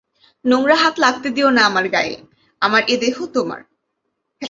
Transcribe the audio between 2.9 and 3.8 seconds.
এ দেহ তোমার।